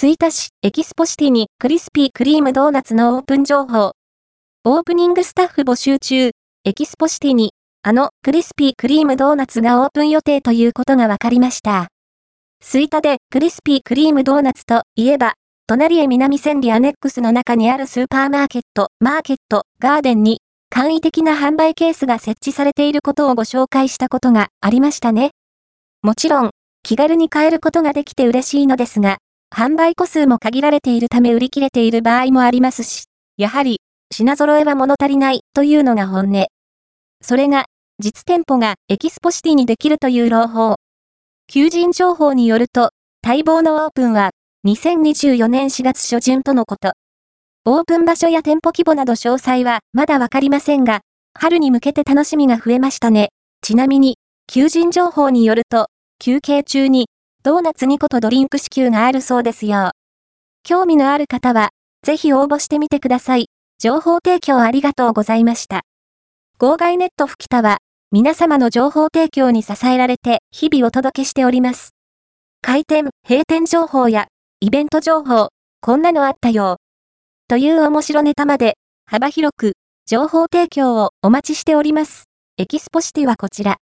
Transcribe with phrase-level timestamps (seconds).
[0.00, 3.94] 吹田市エキスポシティにクリスピークリームドーナツのオープン情報。
[4.62, 6.30] オープニングスタッフ募集中、
[6.62, 7.50] エキスポシティに、
[7.82, 11.88] あのクリスピークリームドーナツがオープン予定ということが分かりました。
[12.62, 15.34] 吹田でクリスピークリームドーナツといえば、
[15.66, 25.32] トナリエ南千里アネックスの中にあるスーパーマーケット、マーケット、ガーデンに、簡易的な販売ケースが設置されていることをご紹介したことがありましたね。
[26.02, 26.50] もちろん、
[26.84, 29.18] 気軽に買えることができて嬉しいのですが、
[29.54, 33.04] 販売個数も限られているため売り切れている場合もありますし、
[33.36, 33.80] やはり、
[34.12, 36.46] 品揃えは物足りないというのが本音。
[37.22, 37.64] それが、
[37.98, 40.76] 実店舗がエキスポシティにできるという朗報。
[41.48, 42.90] 求人情報によると、
[43.26, 44.30] 待望のオープンは、
[44.66, 46.92] 2024年4月初旬とのこと。
[47.64, 51.00] オープン場所や店舗規模など詳細はまだわかりませんが、
[51.38, 53.30] 春に向けて楽しみが増えましたね。
[53.60, 57.08] ちなみに、求人情報によると、休憩中に
[57.44, 59.92] ドーナツ2個とドリンク支給があるそうですよ。
[60.64, 61.70] 興味のある方は、
[62.02, 63.46] ぜひ応募してみてください。
[63.78, 65.82] 情報提供ありがとうございました。
[66.58, 67.78] 号外ネット吹田は、
[68.10, 71.90] 皆様の情報提供に支えられて日々お届けしております。
[72.60, 74.26] 開店、閉店情報や、
[74.60, 75.50] イベント情報、
[75.80, 76.78] こんなのあったよ。
[77.46, 79.74] という面白ネタまで、幅広く、
[80.06, 82.24] 情報提供をお待ちしております。
[82.56, 83.76] エキスポシティはこちら。